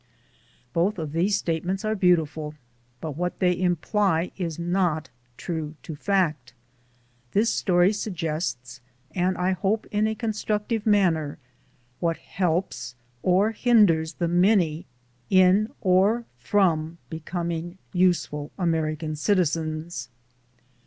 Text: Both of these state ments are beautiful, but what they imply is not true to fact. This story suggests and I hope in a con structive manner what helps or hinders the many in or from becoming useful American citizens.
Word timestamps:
Both 0.73 0.97
of 0.97 1.11
these 1.11 1.37
state 1.37 1.63
ments 1.63 1.85
are 1.85 1.93
beautiful, 1.93 2.55
but 3.01 3.15
what 3.15 3.37
they 3.37 3.55
imply 3.55 4.31
is 4.35 4.57
not 4.57 5.11
true 5.37 5.75
to 5.83 5.95
fact. 5.95 6.53
This 7.33 7.51
story 7.51 7.93
suggests 7.93 8.81
and 9.13 9.37
I 9.37 9.51
hope 9.51 9.85
in 9.91 10.07
a 10.07 10.15
con 10.15 10.31
structive 10.31 10.87
manner 10.87 11.37
what 11.99 12.17
helps 12.17 12.95
or 13.21 13.51
hinders 13.51 14.13
the 14.15 14.27
many 14.27 14.87
in 15.29 15.69
or 15.81 16.25
from 16.35 16.97
becoming 17.11 17.77
useful 17.93 18.51
American 18.57 19.15
citizens. 19.15 20.09